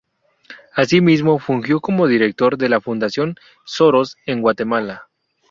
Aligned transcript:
Asimismo, 0.73 1.37
fungió 1.37 1.79
como 1.79 2.07
director 2.07 2.57
de 2.57 2.69
la 2.69 2.81
Fundación 2.81 3.35
Soros 3.65 4.17
en 4.25 4.41
Guatemala. 4.41 5.07